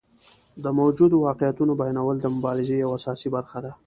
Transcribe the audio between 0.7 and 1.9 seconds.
موجودو واقعیتونو